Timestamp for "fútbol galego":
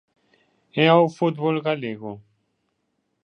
1.17-2.11